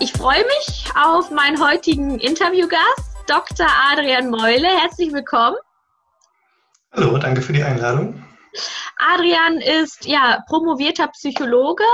[0.00, 3.66] ich freue mich auf meinen heutigen Interviewgast, Dr.
[3.90, 4.68] Adrian Meule.
[4.68, 5.56] Herzlich willkommen.
[6.92, 8.22] Hallo, danke für die Einladung.
[8.98, 11.84] Adrian ist ja promovierter Psychologe,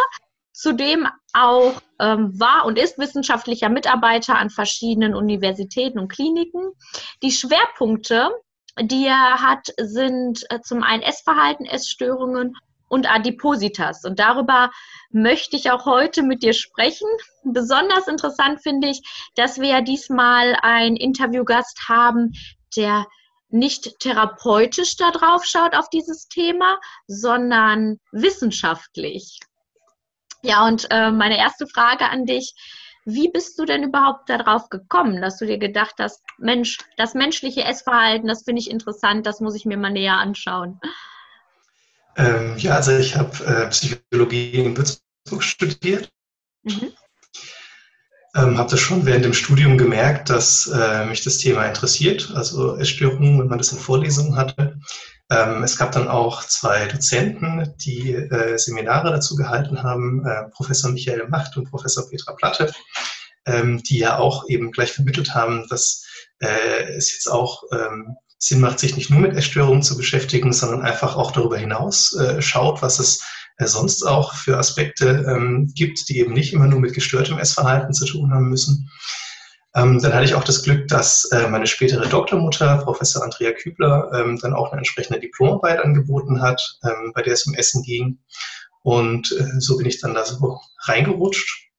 [0.52, 6.72] zudem auch ähm, war und ist wissenschaftlicher Mitarbeiter an verschiedenen Universitäten und Kliniken.
[7.22, 8.30] Die Schwerpunkte,
[8.80, 12.54] die er hat, sind äh, zum einen Essverhalten, Essstörungen
[12.92, 14.04] und Adipositas.
[14.04, 14.70] Und darüber
[15.10, 17.08] möchte ich auch heute mit dir sprechen.
[17.42, 19.00] Besonders interessant finde ich,
[19.34, 22.32] dass wir ja diesmal einen Interviewgast haben,
[22.76, 23.06] der
[23.48, 29.40] nicht therapeutisch da drauf schaut auf dieses Thema, sondern wissenschaftlich.
[30.42, 32.52] Ja, und äh, meine erste Frage an dich,
[33.06, 37.64] wie bist du denn überhaupt darauf gekommen, dass du dir gedacht hast, Mensch, das menschliche
[37.64, 40.78] Essverhalten, das finde ich interessant, das muss ich mir mal näher anschauen?
[42.16, 46.10] Ähm, ja, also ich habe äh, Psychologie in Würzburg studiert.
[46.62, 46.92] Mhm.
[48.34, 52.78] Ähm, habe das schon während dem Studium gemerkt, dass äh, mich das Thema interessiert, also
[52.78, 54.78] Essstörungen, wenn man das in Vorlesungen hatte.
[55.30, 60.90] Ähm, es gab dann auch zwei Dozenten, die äh, Seminare dazu gehalten haben, äh, Professor
[60.90, 62.72] Michael Macht und Professor Petra Platte,
[63.46, 66.06] ähm, die ja auch eben gleich vermittelt haben, dass
[66.40, 70.82] äh, es jetzt auch ähm, Sinn macht, sich nicht nur mit Essstörungen zu beschäftigen, sondern
[70.82, 73.22] einfach auch darüber hinaus äh, schaut, was es
[73.58, 77.94] äh, sonst auch für Aspekte ähm, gibt, die eben nicht immer nur mit gestörtem Essverhalten
[77.94, 78.90] zu tun haben müssen.
[79.76, 84.10] Ähm, dann hatte ich auch das Glück, dass äh, meine spätere Doktormutter, Professor Andrea Kübler,
[84.12, 88.18] ähm, dann auch eine entsprechende Diplomarbeit angeboten hat, ähm, bei der es um Essen ging.
[88.82, 91.70] Und äh, so bin ich dann da so reingerutscht.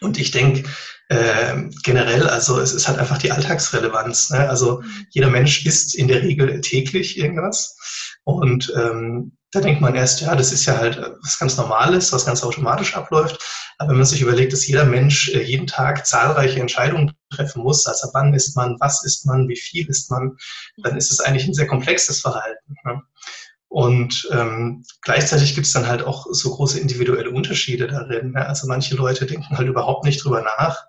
[0.00, 0.68] Und ich denke,
[1.08, 4.30] äh, generell, also es ist halt einfach die Alltagsrelevanz.
[4.30, 4.48] Ne?
[4.48, 7.76] Also jeder Mensch isst in der Regel täglich irgendwas.
[8.24, 12.26] Und ähm, da denkt man erst, ja, das ist ja halt was ganz Normales, was
[12.26, 13.42] ganz automatisch abläuft.
[13.78, 17.86] Aber wenn man sich überlegt, dass jeder Mensch äh, jeden Tag zahlreiche Entscheidungen treffen muss,
[17.86, 20.36] also wann isst man, was isst man, wie viel isst man,
[20.82, 22.74] dann ist es eigentlich ein sehr komplexes Verhalten.
[22.84, 23.00] Ne?
[23.68, 28.32] Und ähm, gleichzeitig gibt es dann halt auch so große individuelle Unterschiede darin.
[28.32, 28.46] Ne?
[28.46, 30.86] Also manche Leute denken halt überhaupt nicht drüber nach,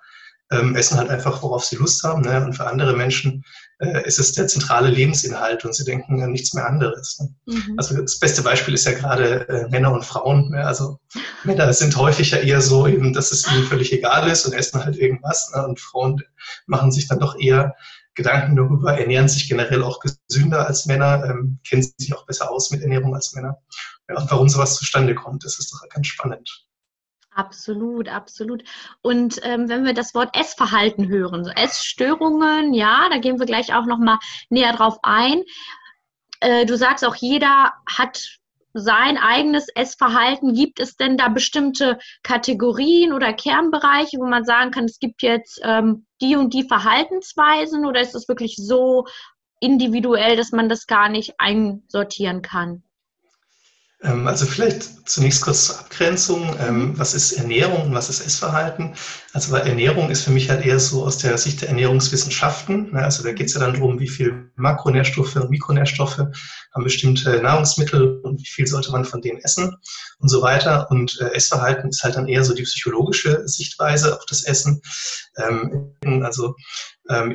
[0.52, 2.22] ähm, essen halt einfach, worauf sie Lust haben.
[2.22, 2.44] Ne?
[2.44, 3.44] Und für andere Menschen
[3.80, 7.20] äh, ist es der zentrale Lebensinhalt und sie denken an nichts mehr anderes.
[7.20, 7.36] Ne?
[7.54, 7.76] Mhm.
[7.78, 10.50] Also das beste Beispiel ist ja gerade äh, Männer und Frauen.
[10.52, 10.66] Ne?
[10.66, 11.00] Also
[11.44, 14.84] Männer sind häufig ja eher so eben, dass es ihnen völlig egal ist und essen
[14.84, 15.52] halt irgendwas.
[15.54, 15.68] Ne?
[15.68, 16.24] Und Frauen
[16.66, 17.76] machen sich dann doch eher
[18.16, 22.72] Gedanken darüber, ernähren sich generell auch gesünder als Männer, ähm, kennen sich auch besser aus
[22.72, 23.58] mit Ernährung als Männer.
[24.10, 26.66] Ja, und warum sowas zustande kommt, das ist doch ganz spannend.
[27.32, 28.64] Absolut, absolut.
[29.02, 33.74] Und ähm, wenn wir das Wort Essverhalten hören, so Essstörungen, ja, da gehen wir gleich
[33.74, 34.20] auch noch mal
[34.50, 35.44] näher drauf ein.
[36.42, 38.39] Äh, du sagst auch, jeder hat
[38.74, 40.54] sein eigenes Essverhalten?
[40.54, 45.60] Gibt es denn da bestimmte Kategorien oder Kernbereiche, wo man sagen kann, es gibt jetzt
[45.64, 49.06] ähm, die und die Verhaltensweisen oder ist es wirklich so
[49.60, 52.84] individuell, dass man das gar nicht einsortieren kann?
[54.02, 56.56] Ähm, also vielleicht zunächst kurz zur Abgrenzung.
[56.60, 56.98] Ähm.
[56.98, 58.96] Was ist Ernährung und was ist Essverhalten?
[59.34, 62.94] Also weil Ernährung ist für mich halt eher so aus der Sicht der Ernährungswissenschaften.
[62.94, 63.04] Ne?
[63.04, 68.22] Also da geht es ja dann darum, wie viel Makronährstoffe und Mikronährstoffe haben bestimmte Nahrungsmittel
[68.22, 69.76] und wie viel sollte man von denen essen
[70.20, 70.90] und so weiter.
[70.92, 74.82] Und äh, Essverhalten ist halt dann eher so die psychologische Sichtweise auf das Essen.
[75.38, 76.56] Ähm, also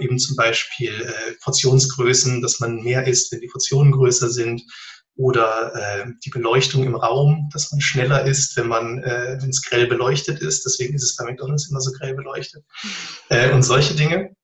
[0.01, 4.63] eben zum Beispiel äh, Portionsgrößen, dass man mehr isst, wenn die Portionen größer sind
[5.17, 9.63] oder äh, die Beleuchtung im Raum, dass man schneller ist, wenn man, äh, wenn es
[9.63, 10.65] grell beleuchtet ist.
[10.65, 12.65] Deswegen ist es bei McDonalds immer so grell beleuchtet.
[13.29, 14.35] Äh, und solche Dinge.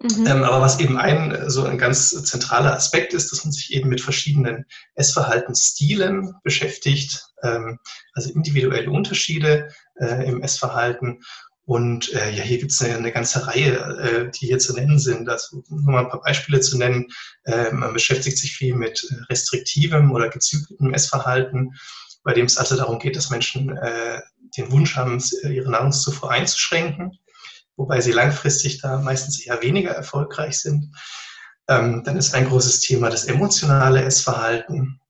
[0.00, 0.26] Mhm.
[0.28, 3.88] Ähm, aber was eben ein so ein ganz zentraler Aspekt ist, dass man sich eben
[3.88, 4.64] mit verschiedenen
[4.94, 7.78] Essverhaltensstilen beschäftigt, ähm,
[8.12, 11.20] also individuelle Unterschiede äh, im Essverhalten
[11.68, 14.98] und äh, ja, hier gibt es eine, eine, ganze Reihe, äh, die hier zu nennen
[14.98, 15.28] sind.
[15.28, 17.08] Also nur mal ein paar Beispiele zu nennen.
[17.44, 21.74] Äh, man beschäftigt sich viel mit restriktivem oder gezügeltem Essverhalten,
[22.24, 24.18] bei dem es also darum geht, dass Menschen äh,
[24.56, 27.18] den Wunsch haben, ihre Nahrungszufuhr einzuschränken,
[27.76, 30.96] wobei sie langfristig da meistens eher weniger erfolgreich sind.
[31.68, 35.02] Ähm, dann ist ein großes Thema das emotionale Essverhalten.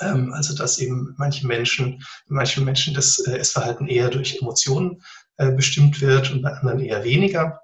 [0.00, 5.02] Ähm, also dass eben manche Menschen, manchen Menschen das äh, Essverhalten eher durch Emotionen
[5.36, 7.60] äh, bestimmt wird und bei anderen eher weniger.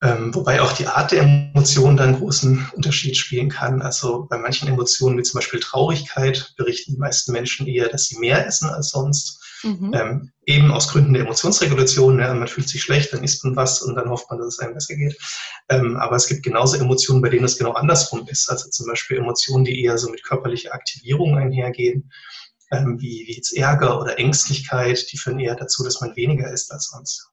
[0.00, 3.82] Ähm, wobei auch die Art der Emotionen da einen großen Unterschied spielen kann.
[3.82, 8.18] Also bei manchen Emotionen, wie zum Beispiel Traurigkeit, berichten die meisten Menschen eher, dass sie
[8.18, 9.42] mehr essen als sonst.
[9.64, 9.90] Mhm.
[9.92, 12.20] Ähm, eben aus Gründen der Emotionsregulation.
[12.20, 14.58] Ja, man fühlt sich schlecht, dann isst man was und dann hofft man, dass es
[14.60, 15.18] einem besser geht.
[15.68, 18.48] Ähm, aber es gibt genauso Emotionen, bei denen es genau andersrum ist.
[18.48, 22.08] Also zum Beispiel Emotionen, die eher so mit körperlicher Aktivierung einhergehen
[22.70, 26.72] ähm, wie, wie jetzt Ärger oder Ängstlichkeit, die führen eher dazu, dass man weniger isst
[26.72, 27.30] als sonst.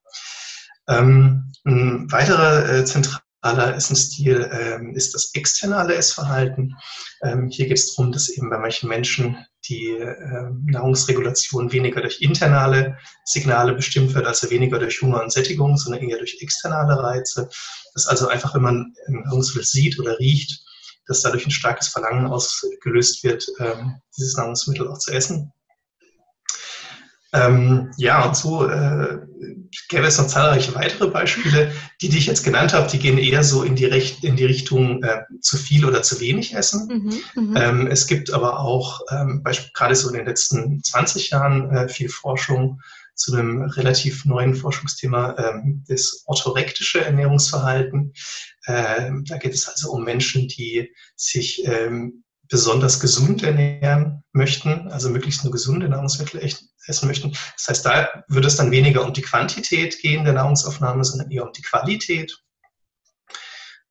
[0.88, 6.76] Ähm, ein weiterer äh, zentraler Essensstil ähm, ist das externe Essverhalten.
[7.24, 9.38] Ähm, hier geht es darum, dass eben bei manchen Menschen
[9.68, 15.76] die äh, Nahrungsregulation weniger durch internale Signale bestimmt wird, also weniger durch Hunger und Sättigung,
[15.78, 17.50] sondern eher durch externe Reize.
[17.94, 20.64] Dass also einfach, wenn man Nahrungsmittel sieht oder riecht,
[21.08, 25.52] dass dadurch ein starkes Verlangen ausgelöst wird, ähm, dieses Nahrungsmittel auch zu essen.
[27.36, 29.20] Ähm, ja, und so äh,
[29.90, 31.72] gäbe es noch zahlreiche weitere Beispiele.
[32.02, 34.46] Die, die ich jetzt genannt habe, die gehen eher so in die, Recht, in die
[34.46, 36.88] Richtung äh, zu viel oder zu wenig essen.
[37.36, 37.58] Mhm, mhm.
[37.58, 39.44] ähm, es gibt aber auch ähm,
[39.74, 42.82] gerade so in den letzten 20 Jahren äh, viel Forschung
[43.16, 48.14] zu einem relativ neuen Forschungsthema, ähm, das orthorektische Ernährungsverhalten.
[48.68, 55.10] Ähm, da geht es also um Menschen, die sich ähm, besonders gesund ernähren möchten, also
[55.10, 57.32] möglichst nur gesunde Nahrungsmittel essen möchten.
[57.32, 61.46] Das heißt, da würde es dann weniger um die Quantität gehen der Nahrungsaufnahme, sondern eher
[61.46, 62.38] um die Qualität.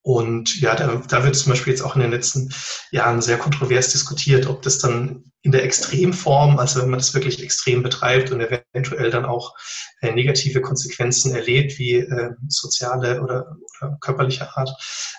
[0.05, 2.53] Und ja, da, da wird zum Beispiel jetzt auch in den letzten
[2.91, 7.43] Jahren sehr kontrovers diskutiert, ob das dann in der Extremform, also wenn man das wirklich
[7.43, 9.55] extrem betreibt und eventuell dann auch
[10.03, 14.69] äh, negative Konsequenzen erlebt, wie äh, soziale oder, oder körperliche Art,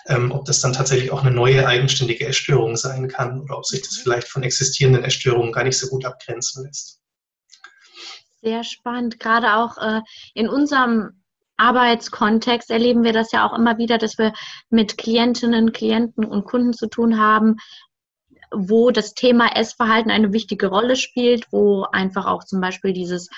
[0.06, 3.82] ähm, ob das dann tatsächlich auch eine neue eigenständige Essstörung sein kann oder ob sich
[3.82, 7.00] das vielleicht von existierenden Essstörungen gar nicht so gut abgrenzen lässt.
[8.40, 10.00] Sehr spannend, gerade auch äh,
[10.34, 11.24] in unserem
[11.56, 14.32] Arbeitskontext erleben wir das ja auch immer wieder, dass wir
[14.70, 17.56] mit Klientinnen, Klienten und Kunden zu tun haben,
[18.52, 23.28] wo das Thema Essverhalten eine wichtige Rolle spielt, wo einfach auch zum Beispiel dieses,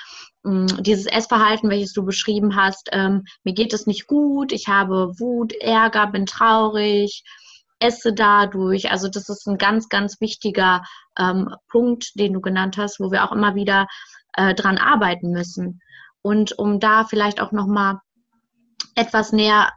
[0.44, 5.18] mm, dieses Essverhalten, welches du beschrieben hast, ähm, mir geht es nicht gut, ich habe
[5.18, 7.24] Wut, Ärger, bin traurig,
[7.80, 8.90] esse dadurch.
[8.90, 10.82] Also das ist ein ganz, ganz wichtiger
[11.18, 13.86] ähm, Punkt, den du genannt hast, wo wir auch immer wieder
[14.34, 15.80] äh, dran arbeiten müssen.
[16.22, 18.00] Und um da vielleicht auch nochmal
[18.94, 19.72] etwas näher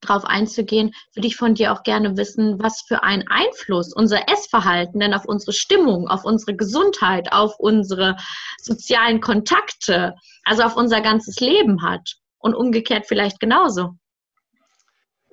[0.00, 5.00] drauf einzugehen, würde ich von dir auch gerne wissen, was für einen Einfluss unser Essverhalten
[5.00, 8.16] denn auf unsere Stimmung, auf unsere Gesundheit, auf unsere
[8.60, 10.14] sozialen Kontakte,
[10.44, 13.94] also auf unser ganzes Leben hat und umgekehrt vielleicht genauso.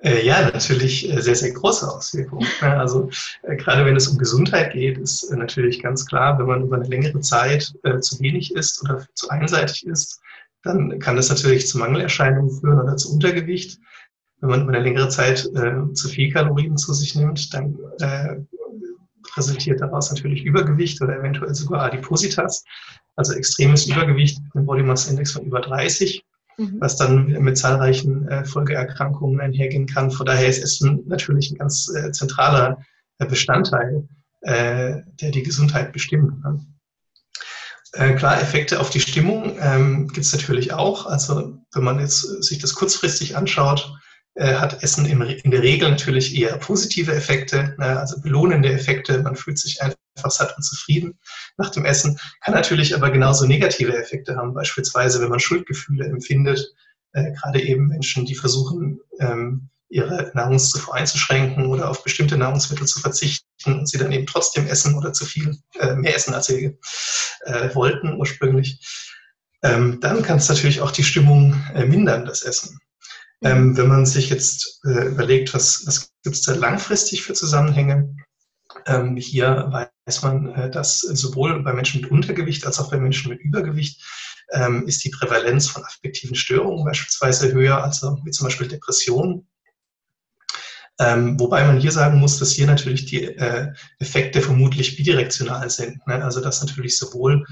[0.02, 2.46] Äh, ja, natürlich äh, sehr, sehr große Auswirkungen.
[2.60, 3.08] Also
[3.42, 6.86] äh, gerade wenn es um Gesundheit geht, ist natürlich ganz klar, wenn man über eine
[6.86, 10.20] längere Zeit zu wenig isst oder zu einseitig isst,
[10.66, 13.78] dann kann das natürlich zu Mangelerscheinungen führen oder zu Untergewicht.
[14.40, 18.36] Wenn man über eine längere Zeit äh, zu viel Kalorien zu sich nimmt, dann äh,
[19.36, 22.64] resultiert daraus natürlich Übergewicht oder eventuell sogar Adipositas,
[23.16, 26.24] also extremes Übergewicht mit einem Body Mass Index von über 30,
[26.58, 26.76] mhm.
[26.80, 30.10] was dann mit zahlreichen äh, Folgeerkrankungen einhergehen kann.
[30.10, 32.78] Von daher ist Essen natürlich ein ganz äh, zentraler
[33.18, 34.06] äh, Bestandteil,
[34.42, 36.42] äh, der die Gesundheit bestimmt.
[36.44, 36.60] Ne?
[37.96, 41.06] Äh, klar, Effekte auf die Stimmung ähm, gibt es natürlich auch.
[41.06, 43.90] Also wenn man jetzt sich das kurzfristig anschaut,
[44.34, 49.22] äh, hat Essen in, in, der Regel natürlich eher positive Effekte, ne, also belohnende Effekte.
[49.22, 49.96] Man fühlt sich einfach
[50.28, 51.18] satt und zufrieden
[51.56, 52.18] nach dem Essen.
[52.42, 56.74] Kann natürlich aber genauso negative Effekte haben, beispielsweise wenn man Schuldgefühle empfindet.
[57.12, 63.00] Äh, gerade eben Menschen, die versuchen, ähm, ihre Nahrungszufuhr einzuschränken oder auf bestimmte Nahrungsmittel zu
[63.00, 66.78] verzichten und sie dann eben trotzdem essen oder zu viel äh, mehr essen, als sie
[67.44, 68.80] äh, wollten ursprünglich,
[69.62, 72.78] ähm, dann kann es natürlich auch die Stimmung äh, mindern, das Essen.
[73.42, 78.16] Ähm, wenn man sich jetzt äh, überlegt, was, was gibt es da langfristig für Zusammenhänge,
[78.86, 83.30] ähm, hier weiß man, äh, dass sowohl bei Menschen mit Untergewicht als auch bei Menschen
[83.30, 84.02] mit Übergewicht
[84.52, 89.48] ähm, ist die Prävalenz von affektiven Störungen beispielsweise höher, also wie zum Beispiel Depressionen.
[90.98, 96.06] Ähm, wobei man hier sagen muss, dass hier natürlich die äh, Effekte vermutlich bidirektional sind.
[96.06, 96.24] Ne?
[96.24, 97.44] Also dass natürlich sowohl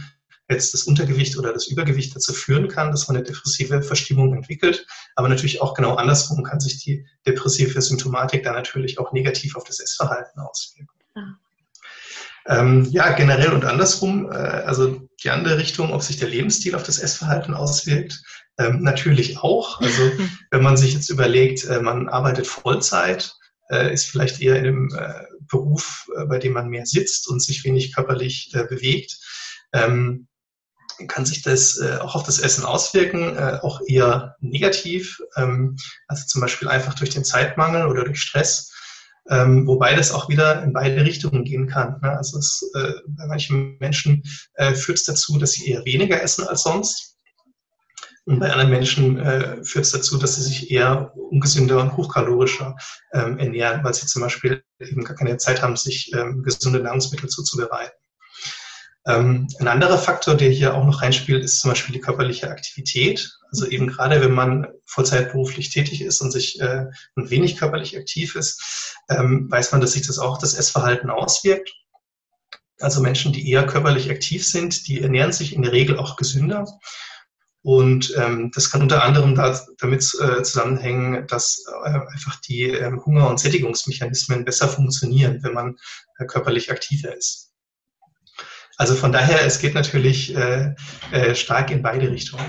[0.49, 4.87] jetzt das Untergewicht oder das Übergewicht dazu führen kann, dass man eine depressive Verstimmung entwickelt,
[5.15, 9.65] aber natürlich auch genau andersrum kann sich die depressive Symptomatik dann natürlich auch negativ auf
[9.65, 10.89] das Essverhalten auswirken.
[11.17, 11.39] Ja.
[12.47, 16.83] Ähm, ja, generell und andersrum, äh, also die andere Richtung, ob sich der Lebensstil auf
[16.83, 18.23] das Essverhalten auswirkt,
[18.59, 19.81] ähm, natürlich auch.
[19.81, 20.13] Also
[20.51, 23.35] wenn man sich jetzt überlegt, äh, man arbeitet Vollzeit,
[23.71, 27.43] äh, ist vielleicht eher in einem äh, Beruf, äh, bei dem man mehr sitzt und
[27.43, 29.19] sich wenig körperlich äh, bewegt,
[29.73, 30.29] ähm,
[31.09, 36.41] kann sich das äh, auch auf das Essen auswirken, auch eher negativ, ähm, also zum
[36.41, 38.71] Beispiel einfach durch den Zeitmangel oder durch Stress.
[39.29, 41.99] Ähm, wobei das auch wieder in beide Richtungen gehen kann.
[42.03, 42.15] Ne?
[42.15, 44.23] Also es, bei manchen Menschen
[44.75, 47.14] führt es dazu, dass sie eher weniger essen als sonst.
[48.27, 52.75] Und bei anderen Menschen äh, führt es dazu, dass sie sich eher ungesünder und hochkalorischer
[53.13, 57.29] ähm, ernähren, weil sie zum Beispiel eben gar keine Zeit haben, sich ähm, gesunde Nahrungsmittel
[57.29, 57.93] zuzubereiten.
[59.07, 63.31] Ähm, ein anderer Faktor, der hier auch noch reinspielt, ist zum Beispiel die körperliche Aktivität.
[63.51, 67.99] Also eben gerade, wenn man Vollzeit beruflich tätig ist und sich äh, und wenig körperlich
[67.99, 71.71] aktiv ist, ähm, weiß man, dass sich das auch das Essverhalten auswirkt.
[72.81, 76.67] Also Menschen, die eher körperlich aktiv sind, die ernähren sich in der Regel auch gesünder.
[77.65, 82.93] Und ähm, das kann unter anderem da, damit äh, zusammenhängen, dass äh, einfach die äh,
[82.93, 85.79] Hunger- und Sättigungsmechanismen besser funktionieren, wenn man
[86.19, 87.55] äh, körperlich aktiver ist.
[88.77, 90.75] Also von daher, es geht natürlich äh,
[91.11, 92.45] äh, stark in beide Richtungen.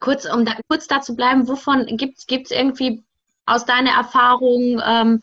[0.00, 3.04] Kurz, um da, kurz dazu bleiben, wovon gibt es irgendwie
[3.44, 5.20] aus deiner Erfahrung ähm,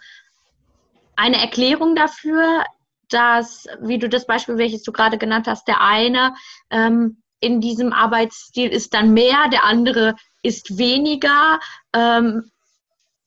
[1.16, 2.64] eine Erklärung dafür,
[3.10, 6.36] dass, wie du das Beispiel, welches du gerade genannt hast, der eine
[6.70, 11.60] ähm, in diesem Arbeitsstil ist dann mehr, der andere ist weniger.
[11.94, 12.52] Ähm,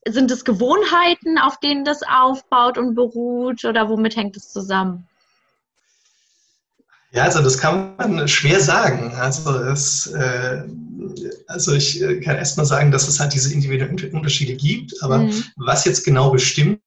[0.06, 5.06] sind es Gewohnheiten, auf denen das aufbaut und beruht oder womit hängt es zusammen?
[7.12, 9.14] Ja, also das kann man schwer sagen.
[9.14, 10.64] Also, es, äh,
[11.46, 15.18] also ich äh, kann erst mal sagen, dass es halt diese individuellen Unterschiede gibt, aber
[15.18, 15.44] mhm.
[15.56, 16.80] was jetzt genau bestimmt,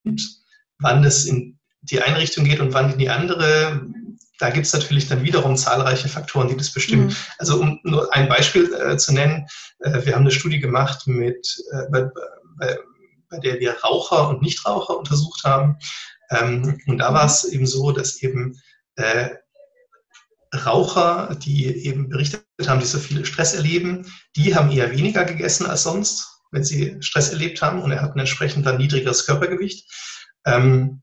[0.80, 3.82] wann es in die eine Richtung geht und wann in die andere,
[4.40, 7.08] da gibt es natürlich dann wiederum zahlreiche Faktoren, die das bestimmen.
[7.08, 7.16] Mhm.
[7.38, 9.48] Also um nur ein Beispiel äh, zu nennen,
[9.80, 12.10] äh, wir haben eine Studie gemacht mit, äh, bei,
[12.60, 12.78] bei,
[13.30, 15.78] bei, der wir Raucher und Nichtraucher untersucht haben.
[16.30, 18.60] Ähm, und da war es eben so, dass eben
[18.96, 19.30] äh,
[20.66, 25.66] Raucher, die eben berichtet haben, die so viel Stress erleben, die haben eher weniger gegessen
[25.66, 29.92] als sonst, wenn sie Stress erlebt haben und er hat ein entsprechend dann niedrigeres Körpergewicht.
[30.46, 31.02] Ähm,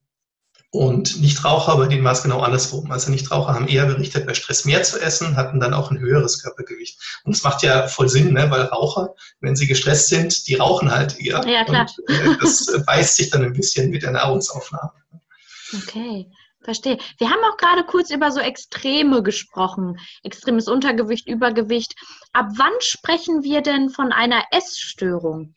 [0.74, 2.90] und Nichtraucher, bei denen war es genau andersrum.
[2.90, 6.42] Also Nichtraucher haben eher berichtet, bei Stress mehr zu essen, hatten dann auch ein höheres
[6.42, 6.98] Körpergewicht.
[7.22, 8.50] Und es macht ja voll Sinn, ne?
[8.50, 11.46] weil Raucher, wenn sie gestresst sind, die rauchen halt eher.
[11.46, 11.86] Ja, klar.
[12.08, 14.90] Und äh, das beißt sich dann ein bisschen mit der Nahrungsaufnahme.
[15.76, 16.26] Okay.
[16.64, 16.98] Verstehe.
[17.18, 20.00] Wir haben auch gerade kurz über so Extreme gesprochen.
[20.24, 21.94] Extremes Untergewicht, Übergewicht.
[22.32, 25.54] Ab wann sprechen wir denn von einer Essstörung?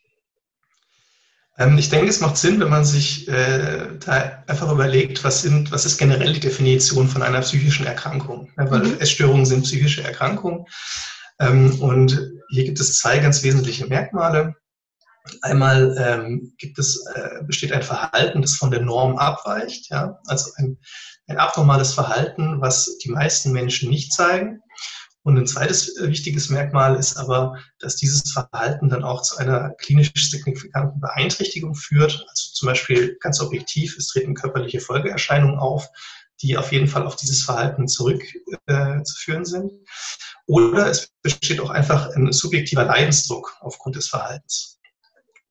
[1.58, 5.72] Ähm, ich denke, es macht Sinn, wenn man sich äh, da einfach überlegt, was, sind,
[5.72, 8.50] was ist generell die Definition von einer psychischen Erkrankung.
[8.56, 9.00] Ja, weil mhm.
[9.00, 10.64] Essstörungen sind psychische Erkrankungen.
[11.40, 14.54] Ähm, und hier gibt es zwei ganz wesentliche Merkmale.
[15.42, 20.18] Einmal ähm, gibt es, äh, besteht ein Verhalten, das von der Norm abweicht, ja?
[20.26, 20.78] also ein,
[21.26, 24.62] ein abnormales Verhalten, was die meisten Menschen nicht zeigen.
[25.28, 30.10] Und ein zweites wichtiges Merkmal ist aber, dass dieses Verhalten dann auch zu einer klinisch
[30.14, 32.24] signifikanten Beeinträchtigung führt.
[32.30, 35.86] Also zum Beispiel ganz objektiv, es treten körperliche Folgeerscheinungen auf,
[36.40, 39.70] die auf jeden Fall auf dieses Verhalten zurückzuführen äh, sind.
[40.46, 44.78] Oder es besteht auch einfach ein subjektiver Leidensdruck aufgrund des Verhaltens.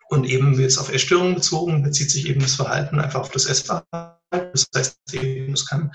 [0.10, 4.18] Und eben jetzt auf Essstörungen bezogen, bezieht sich eben das Verhalten einfach auf das Essverhalten.
[4.32, 5.92] Das heißt, es kann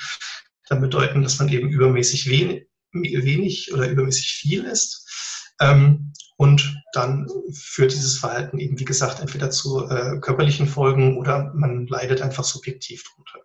[0.68, 5.08] dann bedeuten, dass man eben übermäßig wenig, wenig oder übermäßig viel isst.
[5.60, 11.52] Ähm, und dann führt dieses Verhalten eben, wie gesagt, entweder zu äh, körperlichen Folgen oder
[11.54, 13.38] man leidet einfach subjektiv drunter.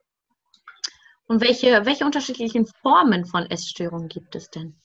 [1.27, 4.75] Und welche, welche unterschiedlichen Formen von Essstörungen gibt es denn?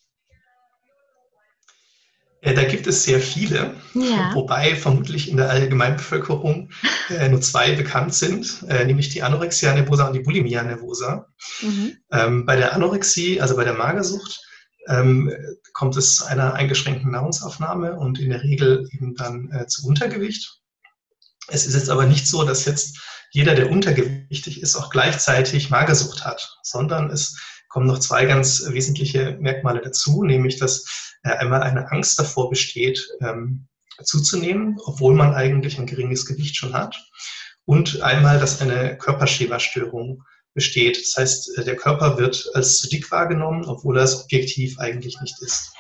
[2.42, 4.30] Äh, da gibt es sehr viele, ja.
[4.34, 6.70] wobei vermutlich in der Allgemeinbevölkerung
[7.08, 11.28] äh, nur zwei bekannt sind, äh, nämlich die Anorexia nervosa und die Bulimia nervosa.
[11.62, 11.96] Mhm.
[12.10, 14.44] Ähm, bei der Anorexie, also bei der Magersucht,
[14.88, 15.32] ähm,
[15.72, 20.60] kommt es zu einer eingeschränkten Nahrungsaufnahme und in der Regel eben dann äh, zu Untergewicht.
[21.48, 26.24] Es ist jetzt aber nicht so, dass jetzt jeder, der untergewichtig ist, auch gleichzeitig Magersucht
[26.24, 31.90] hat, sondern es kommen noch zwei ganz wesentliche Merkmale dazu, nämlich dass äh, einmal eine
[31.90, 33.68] Angst davor besteht, ähm,
[34.02, 36.96] zuzunehmen, obwohl man eigentlich ein geringes Gewicht schon hat.
[37.64, 40.24] Und einmal, dass eine Körperschemastörung
[40.54, 41.00] besteht.
[41.00, 45.40] Das heißt, äh, der Körper wird als zu dick wahrgenommen, obwohl es objektiv eigentlich nicht
[45.42, 45.72] ist.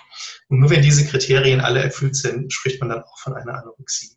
[0.48, 4.16] Und nur wenn diese Kriterien alle erfüllt sind, spricht man dann auch von einer Anorexie.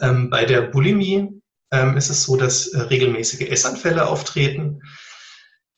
[0.00, 4.80] Ähm, bei der Bulimie ähm, ist es so, dass äh, regelmäßige Essanfälle auftreten.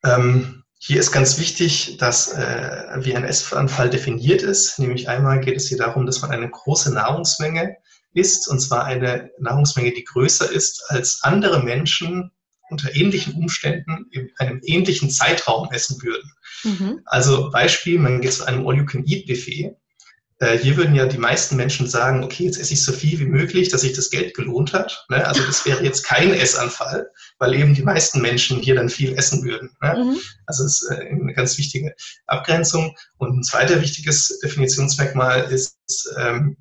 [0.04, 4.78] Ähm, hier ist ganz wichtig, dass äh, wie ein Essanfall definiert ist.
[4.78, 7.76] Nämlich einmal geht es hier darum, dass man eine große Nahrungsmenge
[8.12, 12.30] isst, und zwar eine Nahrungsmenge, die größer ist, als andere Menschen
[12.70, 16.30] unter ähnlichen Umständen in einem ähnlichen Zeitraum essen würden.
[16.64, 17.00] Mhm.
[17.04, 19.76] Also Beispiel, man geht zu einem All-You-Can-Eat-Buffet
[20.38, 23.26] äh, hier würden ja die meisten Menschen sagen, okay, jetzt esse ich so viel wie
[23.26, 25.06] möglich, dass sich das Geld gelohnt hat.
[25.08, 25.26] Ne?
[25.26, 29.42] Also das wäre jetzt kein Essanfall, weil eben die meisten Menschen hier dann viel essen
[29.44, 29.70] würden.
[29.80, 29.94] Ne?
[29.96, 30.20] Mhm.
[30.46, 31.94] Also das ist äh, eine ganz wichtige
[32.26, 32.94] Abgrenzung.
[33.16, 35.78] Und ein zweiter wichtiges Definitionsmerkmal ist,
[36.18, 36.58] ähm,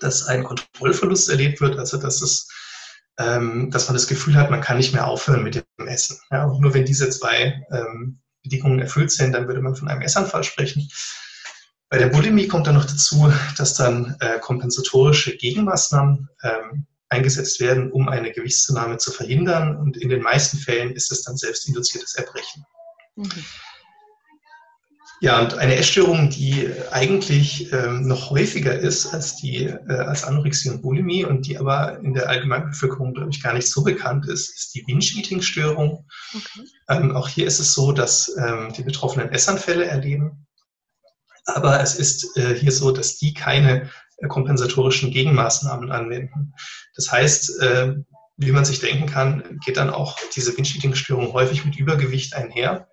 [0.00, 2.48] dass ein Kontrollverlust erlebt wird, also dass es
[3.18, 6.18] ähm, dass man das Gefühl hat, man kann nicht mehr aufhören mit dem Essen.
[6.30, 6.44] Ja?
[6.44, 10.44] Und nur wenn diese zwei ähm, Bedingungen erfüllt sind, dann würde man von einem Essanfall
[10.44, 10.88] sprechen.
[11.90, 17.90] Bei der Bulimie kommt dann noch dazu, dass dann äh, kompensatorische Gegenmaßnahmen ähm, eingesetzt werden,
[17.90, 19.76] um eine Gewichtszunahme zu verhindern.
[19.76, 22.64] Und in den meisten Fällen ist es dann selbstinduziertes Erbrechen.
[23.16, 23.44] Mhm.
[25.20, 30.70] Ja, und eine Essstörung, die eigentlich ähm, noch häufiger ist als die äh, als Anorexie
[30.70, 34.48] und Bulimie und die aber in der Allgemeinbevölkerung, glaube ich, gar nicht so bekannt ist,
[34.54, 36.06] ist die Binge-Eating-Störung.
[36.34, 36.68] Okay.
[36.88, 40.46] Ähm, auch hier ist es so, dass ähm, die Betroffenen Essanfälle erleben.
[41.46, 46.52] Aber es ist äh, hier so, dass die keine äh, kompensatorischen Gegenmaßnahmen anwenden.
[46.94, 47.94] Das heißt, äh,
[48.36, 52.88] wie man sich denken kann, geht dann auch diese Binge-Eating-Störung häufig mit Übergewicht einher.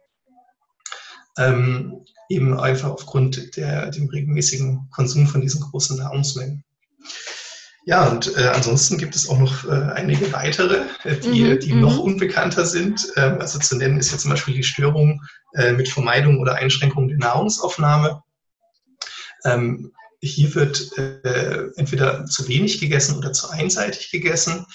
[1.37, 6.63] Ähm, eben einfach aufgrund der, dem regelmäßigen Konsum von diesen großen Nahrungsmengen.
[7.87, 11.73] Ja, und äh, ansonsten gibt es auch noch äh, einige weitere, äh, die, mhm, die
[11.73, 12.13] noch mhm.
[12.13, 13.07] unbekannter sind.
[13.15, 15.21] Ähm, also zu nennen ist jetzt zum Beispiel die Störung
[15.53, 18.23] äh, mit Vermeidung oder Einschränkung der Nahrungsaufnahme.
[19.43, 24.65] Ähm, hier wird äh, entweder zu wenig gegessen oder zu einseitig gegessen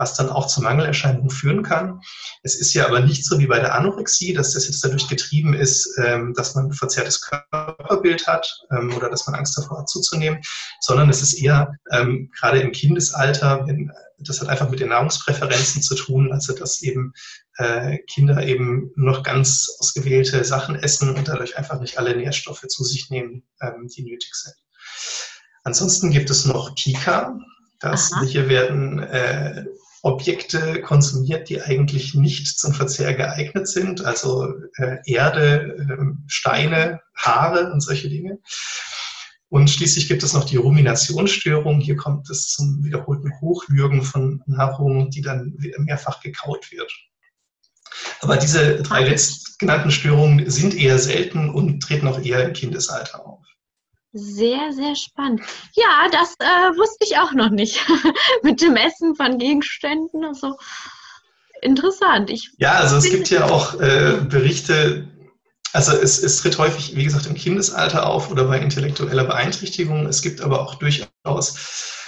[0.00, 2.00] was dann auch zu Mangelerscheinungen führen kann.
[2.42, 5.52] Es ist ja aber nicht so wie bei der Anorexie, dass das jetzt dadurch getrieben
[5.52, 9.90] ist, ähm, dass man ein verzerrtes Körperbild hat ähm, oder dass man Angst davor hat
[9.90, 10.40] zuzunehmen,
[10.80, 13.66] sondern es ist eher ähm, gerade im Kindesalter,
[14.18, 17.12] das hat einfach mit den Nahrungspräferenzen zu tun, also dass eben
[17.58, 22.84] äh, Kinder eben noch ganz ausgewählte Sachen essen und dadurch einfach nicht alle Nährstoffe zu
[22.84, 23.44] sich nehmen,
[23.94, 24.54] die nötig sind.
[25.62, 27.38] Ansonsten gibt es noch Pika.
[27.80, 29.64] Das, hier werden äh,
[30.02, 37.72] Objekte konsumiert, die eigentlich nicht zum Verzehr geeignet sind, also äh, Erde, äh, Steine, Haare
[37.72, 38.38] und solche Dinge.
[39.48, 41.80] Und schließlich gibt es noch die Ruminationsstörung.
[41.80, 46.90] Hier kommt es zum wiederholten Hochwürgen von Nahrung, die dann mehrfach gekaut wird.
[48.20, 53.29] Aber diese drei letztgenannten Störungen sind eher selten und treten auch eher im Kindesalter auf.
[54.12, 55.42] Sehr, sehr spannend.
[55.74, 57.80] Ja, das äh, wusste ich auch noch nicht.
[58.42, 60.56] Mit dem Essen von Gegenständen und so.
[61.62, 62.30] Interessant.
[62.30, 65.06] Ich ja, also es gibt ja auch äh, Berichte,
[65.72, 70.06] also es, es tritt häufig, wie gesagt, im Kindesalter auf oder bei intellektueller Beeinträchtigung.
[70.06, 71.99] Es gibt aber auch durchaus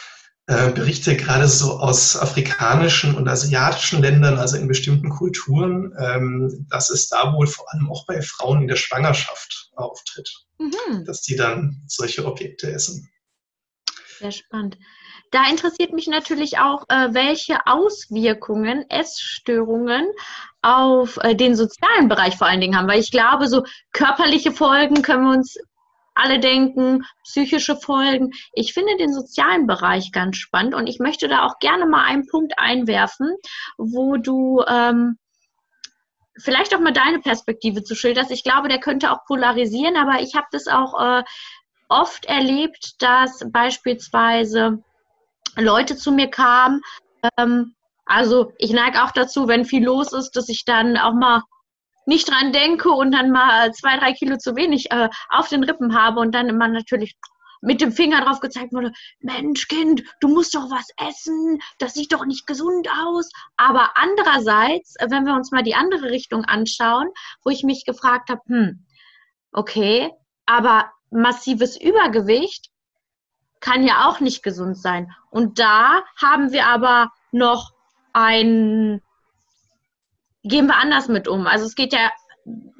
[0.47, 7.09] Berichte gerade so aus afrikanischen und asiatischen Ländern, also in bestimmten Kulturen, ähm, dass es
[7.09, 10.29] da wohl vor allem auch bei Frauen in der Schwangerschaft auftritt,
[10.59, 11.05] mhm.
[11.05, 13.09] dass die dann solche Objekte essen.
[14.19, 14.79] Sehr spannend.
[15.31, 20.07] Da interessiert mich natürlich auch, äh, welche Auswirkungen Essstörungen
[20.61, 25.03] auf äh, den sozialen Bereich vor allen Dingen haben, weil ich glaube, so körperliche Folgen
[25.03, 25.57] können wir uns
[26.15, 28.31] alle denken, psychische Folgen.
[28.53, 32.27] Ich finde den sozialen Bereich ganz spannend und ich möchte da auch gerne mal einen
[32.27, 33.35] Punkt einwerfen,
[33.79, 35.19] wo du ähm,
[36.39, 38.31] vielleicht auch mal deine Perspektive zu schilderst.
[38.31, 41.23] Ich glaube, der könnte auch polarisieren, aber ich habe das auch äh,
[41.89, 44.83] oft erlebt, dass beispielsweise
[45.57, 46.81] Leute zu mir kamen,
[47.39, 51.43] ähm, also ich neige auch dazu, wenn viel los ist, dass ich dann auch mal
[52.07, 55.95] nicht dran denke und dann mal zwei, drei Kilo zu wenig äh, auf den Rippen
[55.95, 57.17] habe und dann immer natürlich
[57.63, 62.13] mit dem Finger drauf gezeigt wurde, Mensch, Kind, du musst doch was essen, das sieht
[62.13, 63.31] doch nicht gesund aus.
[63.57, 67.09] Aber andererseits, wenn wir uns mal die andere Richtung anschauen,
[67.45, 68.85] wo ich mich gefragt habe, hm,
[69.53, 70.11] okay,
[70.45, 72.69] aber massives Übergewicht
[73.61, 75.15] kann ja auch nicht gesund sein.
[75.31, 77.71] Und da haben wir aber noch
[78.13, 79.01] ein
[80.43, 81.47] gehen wir anders mit um.
[81.47, 82.11] Also es geht ja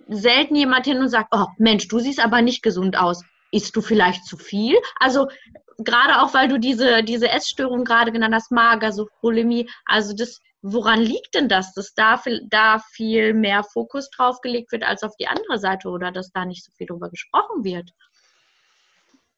[0.09, 3.25] selten jemand hin und sagt, oh Mensch, du siehst aber nicht gesund aus.
[3.51, 4.77] Isst du vielleicht zu viel?
[4.99, 5.29] Also
[5.79, 11.01] gerade auch, weil du diese, diese Essstörung gerade genannt hast, Magersucht, Bulimie, also das, woran
[11.01, 15.17] liegt denn das, dass da viel, da viel mehr Fokus drauf gelegt wird als auf
[15.19, 17.91] die andere Seite oder dass da nicht so viel drüber gesprochen wird?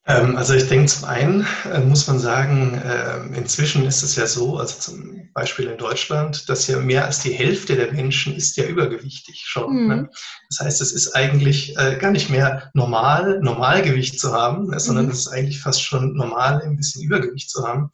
[0.06, 4.26] Ähm, also ich denke, zum einen äh, muss man sagen, äh, inzwischen ist es ja
[4.26, 8.56] so, also zum Beispiel in Deutschland, dass ja mehr als die Hälfte der Menschen ist
[8.58, 9.84] ja übergewichtig schon.
[9.84, 9.88] Mhm.
[9.88, 10.10] Ne?
[10.50, 14.78] Das heißt, es ist eigentlich äh, gar nicht mehr normal, Normalgewicht zu haben, ne?
[14.78, 15.12] sondern mhm.
[15.12, 17.90] es ist eigentlich fast schon normal, ein bisschen Übergewicht zu haben.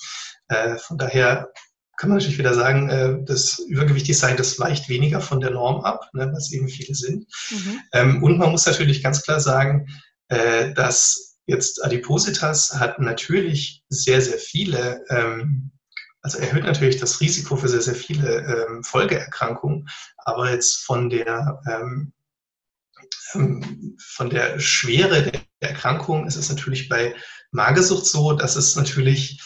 [0.78, 1.48] Von daher
[1.96, 6.28] kann man natürlich wieder sagen, das Übergewichtigsein, das weicht weniger von der Norm ab, ne,
[6.34, 7.26] was eben viele sind.
[7.52, 7.80] Mhm.
[7.92, 9.86] Ähm, und man muss natürlich ganz klar sagen,
[10.74, 15.70] dass Jetzt Adipositas hat natürlich sehr, sehr viele, ähm,
[16.22, 21.60] also erhöht natürlich das Risiko für sehr, sehr viele ähm, Folgeerkrankungen, aber jetzt von der,
[21.68, 22.12] ähm,
[23.34, 27.14] ähm von der Schwere der Erkrankung ist es natürlich bei
[27.52, 29.40] Magersucht so, dass es natürlich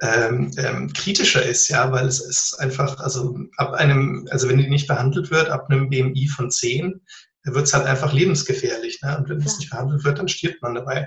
[0.00, 4.68] ähm, ähm, kritischer ist, ja, weil es ist einfach, also ab einem, also wenn die
[4.68, 7.00] nicht behandelt wird, ab einem BMI von 10
[7.44, 9.00] wird es halt einfach lebensgefährlich.
[9.02, 9.16] Ne?
[9.16, 11.06] Und wenn es nicht behandelt wird, dann stirbt man dabei.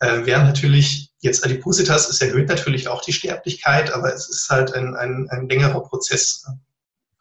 [0.00, 4.74] Äh, während natürlich jetzt Adipositas, es erhöht natürlich auch die Sterblichkeit, aber es ist halt
[4.74, 6.44] ein, ein, ein längerer Prozess.
[6.46, 6.60] Ne?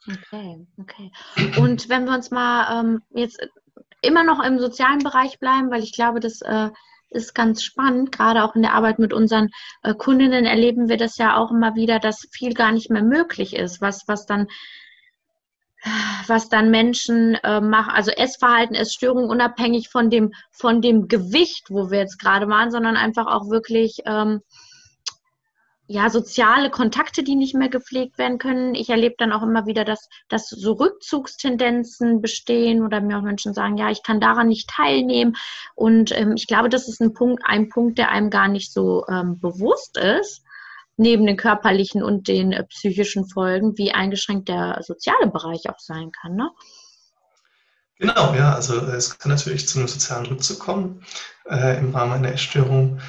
[0.07, 1.11] Okay, okay.
[1.59, 3.39] Und wenn wir uns mal ähm, jetzt
[4.01, 6.69] immer noch im sozialen Bereich bleiben, weil ich glaube, das äh,
[7.09, 8.11] ist ganz spannend.
[8.11, 9.49] Gerade auch in der Arbeit mit unseren
[9.83, 13.55] äh, Kundinnen erleben wir das ja auch immer wieder, dass viel gar nicht mehr möglich
[13.55, 14.47] ist, was, was dann
[16.27, 21.89] was dann Menschen äh, machen, also Essverhalten, Essstörungen unabhängig von dem, von dem Gewicht, wo
[21.89, 24.41] wir jetzt gerade waren, sondern einfach auch wirklich ähm,
[25.91, 28.75] ja, soziale Kontakte, die nicht mehr gepflegt werden können.
[28.75, 33.55] Ich erlebe dann auch immer wieder, dass, dass so Rückzugstendenzen bestehen oder mir auch Menschen
[33.55, 35.35] sagen, ja, ich kann daran nicht teilnehmen.
[35.73, 39.03] Und ähm, ich glaube, das ist ein Punkt, ein Punkt, der einem gar nicht so
[39.07, 40.43] ähm, bewusst ist
[40.99, 46.11] neben den körperlichen und den äh, psychischen Folgen, wie eingeschränkt der soziale Bereich auch sein
[46.11, 46.35] kann.
[46.35, 46.49] Ne?
[47.97, 51.03] Genau, ja, also äh, es kann natürlich zu einem sozialen Rückzug kommen
[51.49, 52.99] äh, im Rahmen einer Essstörung.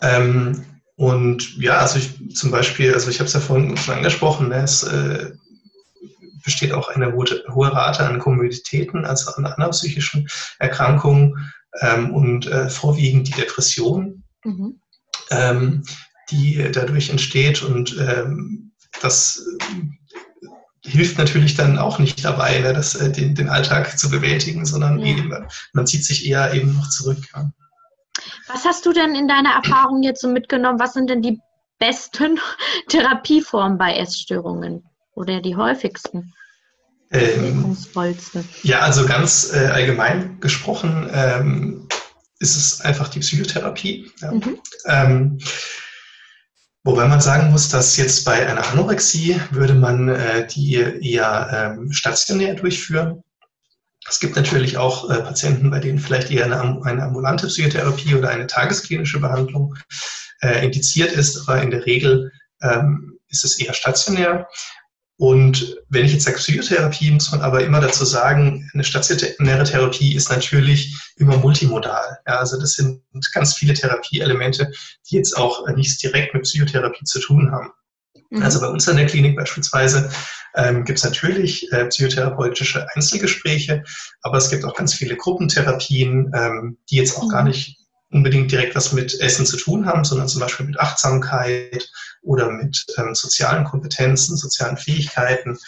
[0.00, 0.64] Ähm,
[0.96, 4.62] und ja, also ich zum Beispiel, also ich habe es ja vorhin schon angesprochen, ne,
[4.62, 5.32] es äh,
[6.44, 12.46] besteht auch eine hohe, hohe Rate an Komorbiditäten, also an anderen psychischen Erkrankungen ähm, und
[12.46, 14.22] äh, vorwiegend die Depression.
[14.44, 14.80] Mhm.
[15.30, 15.82] Ähm,
[16.30, 17.62] die dadurch entsteht.
[17.62, 23.48] Und ähm, das äh, hilft natürlich dann auch nicht dabei, ne, das, äh, den, den
[23.48, 25.06] Alltag zu bewältigen, sondern ja.
[25.06, 27.18] eben, man zieht sich eher eben noch zurück.
[27.34, 27.50] Ja.
[28.48, 30.78] Was hast du denn in deiner Erfahrung jetzt so mitgenommen?
[30.78, 31.38] Was sind denn die
[31.78, 32.38] besten
[32.88, 36.32] Therapieformen bei Essstörungen oder die häufigsten?
[37.12, 37.76] Ähm,
[38.62, 41.88] ja, also ganz äh, allgemein gesprochen ähm,
[42.38, 44.12] ist es einfach die Psychotherapie.
[44.20, 44.32] Ja.
[44.32, 44.58] Mhm.
[44.86, 45.38] Ähm,
[46.82, 51.92] Wobei man sagen muss, dass jetzt bei einer Anorexie würde man äh, die eher ähm,
[51.92, 53.22] stationär durchführen.
[54.08, 58.30] Es gibt natürlich auch äh, Patienten, bei denen vielleicht eher eine, eine, ambulante Psychotherapie oder
[58.30, 59.74] eine tagesklinische Behandlung
[60.40, 64.48] äh, indiziert ist, aber in der Regel ähm, ist es eher stationär.
[65.20, 70.14] Und wenn ich jetzt sage Psychotherapie, muss man aber immer dazu sagen, eine stationäre Therapie
[70.14, 72.16] ist natürlich immer multimodal.
[72.26, 73.02] Ja, also das sind
[73.34, 74.72] ganz viele Therapieelemente,
[75.10, 77.68] die jetzt auch nichts direkt mit Psychotherapie zu tun haben.
[78.30, 78.42] Mhm.
[78.42, 80.10] Also bei uns in der Klinik beispielsweise
[80.54, 83.84] ähm, gibt es natürlich äh, psychotherapeutische Einzelgespräche,
[84.22, 87.28] aber es gibt auch ganz viele Gruppentherapien, ähm, die jetzt auch mhm.
[87.28, 87.79] gar nicht
[88.10, 91.90] unbedingt direkt was mit Essen zu tun haben, sondern zum Beispiel mit Achtsamkeit
[92.22, 95.58] oder mit ähm, sozialen Kompetenzen, sozialen Fähigkeiten.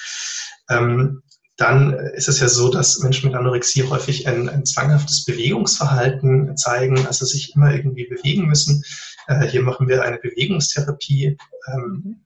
[0.69, 1.23] Ähm,
[1.57, 7.07] dann ist es ja so, dass Menschen mit Anorexie häufig ein, ein zwanghaftes Bewegungsverhalten zeigen,
[7.07, 8.83] also sich immer irgendwie bewegen müssen.
[9.29, 11.37] Äh, hier machen wir eine Bewegungstherapie,
[11.69, 12.25] ähm,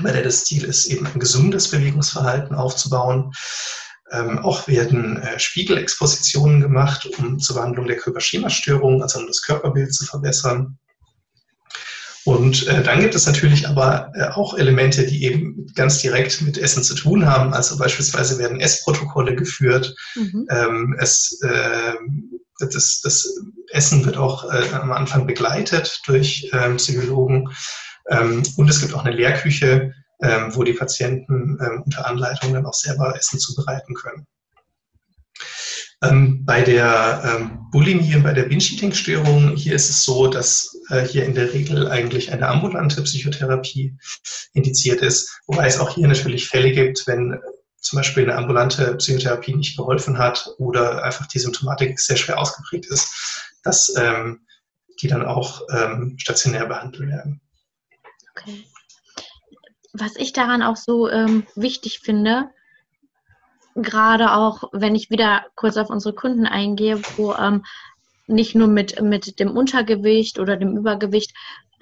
[0.00, 3.32] bei der das Ziel ist, eben ein gesundes Bewegungsverhalten aufzubauen.
[4.12, 9.94] Ähm, auch werden äh, Spiegelexpositionen gemacht, um zur Behandlung der Körperschemastörungen, also um das Körperbild
[9.94, 10.78] zu verbessern.
[12.24, 16.58] Und äh, dann gibt es natürlich aber äh, auch Elemente, die eben ganz direkt mit
[16.58, 17.54] Essen zu tun haben.
[17.54, 19.94] Also beispielsweise werden Essprotokolle geführt.
[20.14, 20.46] Mhm.
[20.50, 21.94] Ähm, es, äh,
[22.58, 27.48] das, das, Essen wird auch äh, am Anfang begleitet durch ähm, Psychologen.
[28.08, 32.66] Ähm, und es gibt auch eine Lehrküche, ähm, wo die Patienten ähm, unter Anleitung dann
[32.66, 34.26] auch selber Essen zubereiten können.
[36.02, 41.26] Ähm, bei der ähm, Bulimie bei der Binge-Eating-Störung, hier ist es so, dass äh, hier
[41.26, 43.96] in der Regel eigentlich eine ambulante Psychotherapie
[44.54, 47.38] indiziert ist, wobei es auch hier natürlich Fälle gibt, wenn
[47.76, 52.86] zum Beispiel eine ambulante Psychotherapie nicht geholfen hat oder einfach die Symptomatik sehr schwer ausgeprägt
[52.86, 54.40] ist, dass ähm,
[55.02, 57.40] die dann auch ähm, stationär behandelt werden.
[58.30, 58.64] Okay
[59.92, 62.50] was ich daran auch so ähm, wichtig finde,
[63.74, 67.64] gerade auch, wenn ich wieder kurz auf unsere Kunden eingehe, wo ähm,
[68.26, 71.34] nicht nur mit, mit dem Untergewicht oder dem Übergewicht,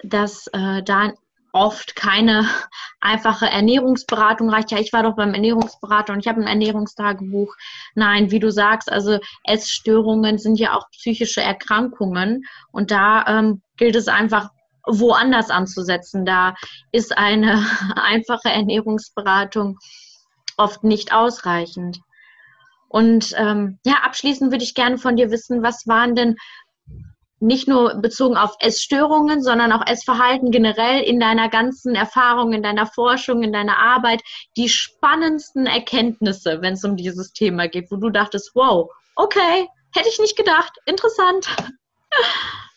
[0.03, 1.13] dass äh, da
[1.51, 2.47] oft keine
[3.01, 4.71] einfache Ernährungsberatung reicht.
[4.71, 7.55] Ja, ich war doch beim Ernährungsberater und ich habe ein Ernährungstagebuch.
[7.95, 13.95] Nein, wie du sagst, also Essstörungen sind ja auch psychische Erkrankungen und da ähm, gilt
[13.95, 14.49] es einfach
[14.85, 16.25] woanders anzusetzen.
[16.25, 16.55] Da
[16.91, 17.65] ist eine
[17.95, 19.77] einfache Ernährungsberatung
[20.57, 21.99] oft nicht ausreichend.
[22.89, 26.35] Und ähm, ja, abschließend würde ich gerne von dir wissen, was waren denn
[27.39, 32.85] nicht nur bezogen auf Essstörungen, sondern auch Essverhalten generell in deiner ganzen Erfahrung, in deiner
[32.85, 34.21] Forschung, in deiner Arbeit,
[34.57, 40.09] die spannendsten Erkenntnisse, wenn es um dieses Thema geht, wo du dachtest, wow, okay, hätte
[40.09, 41.47] ich nicht gedacht, interessant.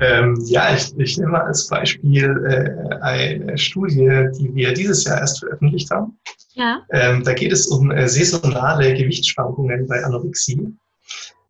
[0.00, 5.20] Ähm, ja, ich, ich nehme mal als Beispiel äh, eine Studie, die wir dieses Jahr
[5.20, 6.18] erst veröffentlicht haben.
[6.54, 6.82] Ja.
[6.90, 10.74] Ähm, da geht es um äh, saisonale Gewichtsschwankungen bei Anorexie.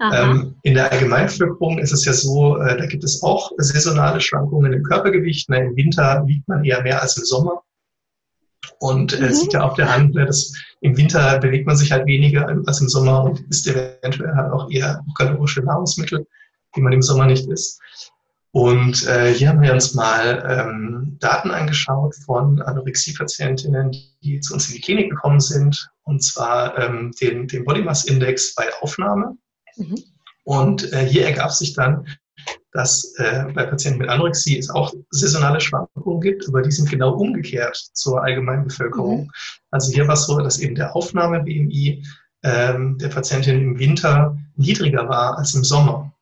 [0.00, 4.72] Ähm, in der Allgemeinbevölkerung ist es ja so, äh, da gibt es auch saisonale Schwankungen
[4.72, 5.50] im Körpergewicht.
[5.50, 5.66] Ne?
[5.66, 7.62] Im Winter wiegt man eher mehr als im Sommer.
[8.78, 9.32] Und äh, mhm.
[9.32, 12.80] sieht ja auf der Hand, ne, dass im Winter bewegt man sich halt weniger als
[12.80, 16.26] im Sommer und isst eventuell halt auch eher kalorische Nahrungsmittel,
[16.74, 17.78] die man im Sommer nicht isst.
[18.52, 24.68] Und äh, hier haben wir uns mal ähm, Daten angeschaut von Anorexie-Patientinnen, die zu uns
[24.68, 29.36] in die Klinik gekommen sind, und zwar ähm, den, den Body Mass Index bei Aufnahme.
[29.76, 30.02] Mhm.
[30.44, 32.06] Und äh, hier ergab sich dann,
[32.72, 37.14] dass äh, bei Patienten mit Anorexie es auch saisonale Schwankungen gibt, aber die sind genau
[37.14, 39.24] umgekehrt zur allgemeinen Bevölkerung.
[39.24, 39.30] Mhm.
[39.70, 42.04] Also hier war es so, dass eben der Aufnahme-BMI
[42.42, 46.12] ähm, der Patientin im Winter niedriger war als im Sommer.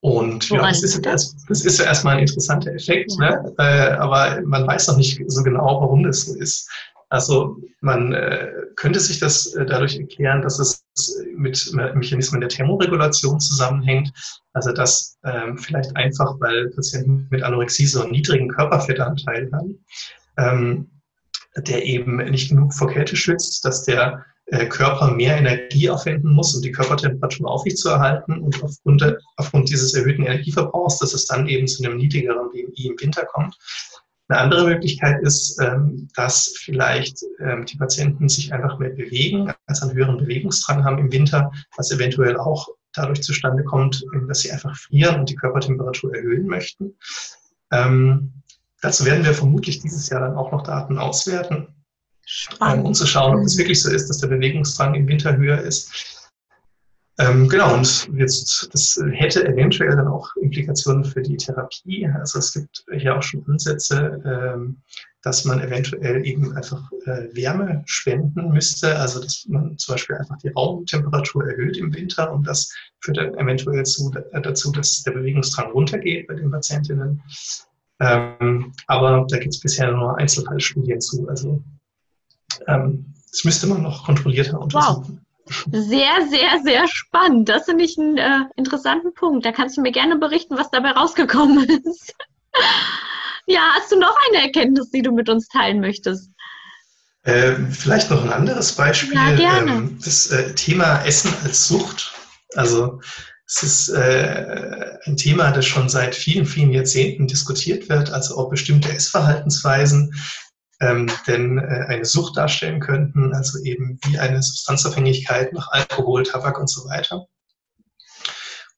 [0.00, 3.42] Und ja, das ist, das, das ist ja erstmal ein interessanter Effekt, ja.
[3.42, 3.54] ne?
[3.58, 6.70] Äh, aber man weiß noch nicht so genau, warum das so ist.
[7.10, 10.84] Also man äh, könnte sich das äh, dadurch erklären, dass es
[11.34, 14.12] mit Mechanismen der Thermoregulation zusammenhängt.
[14.52, 19.84] Also dass ähm, vielleicht einfach, weil Patienten mit Anorexie so einen niedrigen Körperfettanteil haben,
[20.36, 20.90] ähm,
[21.56, 24.24] der eben nicht genug vor Kälte schützt, dass der
[24.68, 28.38] Körper mehr Energie aufwenden muss, um die Körpertemperatur aufrechtzuerhalten.
[28.38, 33.00] Und aufgrund, aufgrund dieses erhöhten Energieverbrauchs, dass es dann eben zu einem niedrigeren BMI im
[33.00, 33.56] Winter kommt.
[34.28, 39.82] Eine andere Möglichkeit ist, ähm, dass vielleicht ähm, die Patienten sich einfach mehr bewegen, als
[39.82, 44.76] einen höheren Bewegungsdrang haben im Winter, was eventuell auch dadurch zustande kommt, dass sie einfach
[44.76, 46.94] frieren und die Körpertemperatur erhöhen möchten.
[47.70, 48.42] Ähm,
[48.82, 51.68] dazu werden wir vermutlich dieses Jahr dann auch noch Daten auswerten,
[52.60, 56.18] um zu schauen, ob es wirklich so ist, dass der Bewegungsdrang im Winter höher ist.
[57.20, 62.08] Ähm, genau, und jetzt, das hätte eventuell dann auch Implikationen für die Therapie.
[62.14, 64.80] Also es gibt hier auch schon Ansätze, ähm,
[65.22, 68.96] dass man eventuell eben einfach äh, Wärme spenden müsste.
[68.96, 73.34] Also dass man zum Beispiel einfach die Raumtemperatur erhöht im Winter und das führt dann
[73.34, 77.20] eventuell zu, äh, dazu, dass der Bewegungsdrang runtergeht bei den Patientinnen.
[78.00, 81.28] Ähm, aber da gibt es bisher nur Einzelfallstudien zu.
[81.28, 81.64] Also
[82.66, 85.20] das müsste man noch kontrollierter untersuchen.
[85.20, 85.64] Wow.
[85.72, 87.48] Sehr, sehr, sehr spannend.
[87.48, 89.46] Das finde ich einen äh, interessanten Punkt.
[89.46, 92.14] Da kannst du mir gerne berichten, was dabei rausgekommen ist.
[93.46, 96.30] ja, hast du noch eine Erkenntnis, die du mit uns teilen möchtest?
[97.22, 99.14] Äh, vielleicht noch ein anderes Beispiel.
[99.14, 99.70] Ja, gerne.
[99.72, 102.12] Ähm, das äh, Thema Essen als Sucht.
[102.54, 103.00] Also
[103.46, 108.50] es ist äh, ein Thema, das schon seit vielen, vielen Jahrzehnten diskutiert wird, also auch
[108.50, 110.14] bestimmte Essverhaltensweisen
[110.80, 116.58] ähm, denn äh, eine Sucht darstellen könnten, also eben wie eine Substanzabhängigkeit nach Alkohol, Tabak
[116.58, 117.26] und so weiter.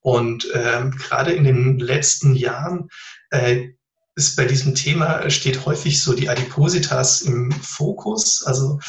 [0.00, 2.88] Und ähm, gerade in den letzten Jahren
[3.30, 3.68] äh,
[4.14, 8.42] ist bei diesem Thema steht häufig so die Adipositas im Fokus.
[8.44, 8.80] Also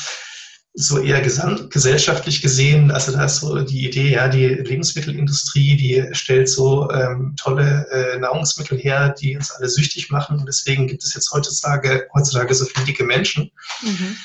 [0.73, 6.47] so eher gesellschaftlich gesehen, also da ist so die Idee, ja, die Lebensmittelindustrie, die stellt
[6.47, 10.39] so ähm, tolle äh, Nahrungsmittel her, die uns alle süchtig machen.
[10.39, 13.51] Und deswegen gibt es jetzt heutzutage, heutzutage so viele dicke Menschen.
[13.81, 14.15] Mhm.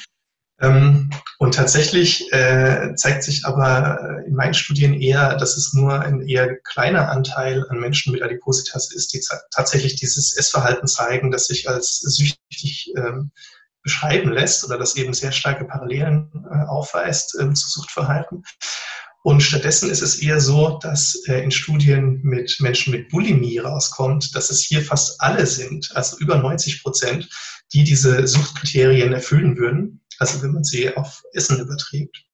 [0.61, 6.27] Ähm, und tatsächlich äh, zeigt sich aber in meinen Studien eher, dass es nur ein
[6.27, 11.69] eher kleiner Anteil an Menschen mit Adipositas ist, die tatsächlich dieses Essverhalten zeigen, das sich
[11.69, 13.33] als süchtig ähm,
[13.87, 18.43] beschreiben lässt oder das eben sehr starke Parallelen äh, aufweist äh, zu Suchtverhalten.
[19.23, 24.35] Und stattdessen ist es eher so, dass äh, in Studien mit Menschen mit Bulimie rauskommt,
[24.35, 27.29] dass es hier fast alle sind, also über 90 Prozent,
[27.73, 32.25] die diese Suchtkriterien erfüllen würden, also wenn man sie auf Essen überträgt.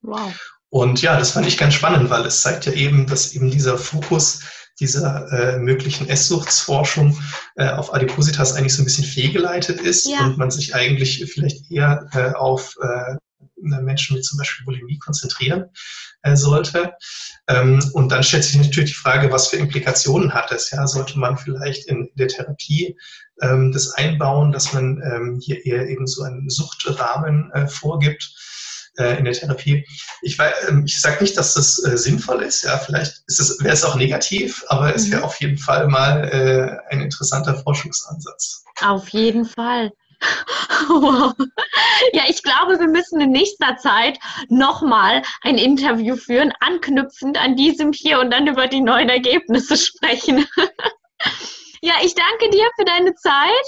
[0.00, 0.32] Wow.
[0.70, 3.76] Und ja, das fand ich ganz spannend, weil es zeigt ja eben, dass eben dieser
[3.76, 4.40] Fokus
[4.80, 7.18] dieser äh, möglichen Esssuchtsforschung
[7.56, 10.24] äh, auf Adipositas eigentlich so ein bisschen fehlgeleitet ist ja.
[10.24, 13.16] und man sich eigentlich vielleicht eher äh, auf äh,
[13.56, 15.70] Menschen mit zum Beispiel Bulimie konzentrieren
[16.22, 16.92] äh, sollte.
[17.48, 20.70] Ähm, und dann stellt sich natürlich die Frage, was für Implikationen hat es?
[20.70, 22.96] Ja, sollte man vielleicht in der Therapie
[23.40, 28.34] ähm, das einbauen, dass man ähm, hier eher eben so einen Suchtrahmen äh, vorgibt?
[28.98, 29.86] Äh, in der Therapie.
[30.22, 32.62] Ich, ähm, ich sage nicht, dass das äh, sinnvoll ist.
[32.62, 33.22] Ja, vielleicht
[33.60, 35.26] wäre es auch negativ, aber es wäre mhm.
[35.26, 38.64] auf jeden Fall mal äh, ein interessanter Forschungsansatz.
[38.82, 39.92] Auf jeden Fall.
[40.88, 41.34] wow.
[42.12, 47.92] Ja, ich glaube, wir müssen in nächster Zeit nochmal ein Interview führen, anknüpfend an diesem
[47.92, 50.46] hier und dann über die neuen Ergebnisse sprechen.
[51.82, 53.66] ja, ich danke dir für deine Zeit.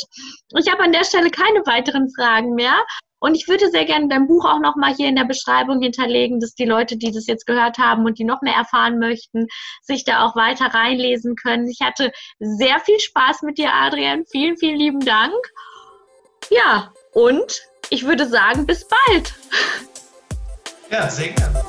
[0.59, 2.77] Ich habe an der Stelle keine weiteren Fragen mehr.
[3.21, 6.55] Und ich würde sehr gerne dein Buch auch nochmal hier in der Beschreibung hinterlegen, dass
[6.55, 9.47] die Leute, die das jetzt gehört haben und die noch mehr erfahren möchten,
[9.83, 11.67] sich da auch weiter reinlesen können.
[11.69, 14.25] Ich hatte sehr viel Spaß mit dir, Adrian.
[14.31, 15.35] Vielen, vielen lieben Dank.
[16.51, 19.35] Ja, und ich würde sagen, bis bald.
[20.91, 21.63] Ja, sehr gerne.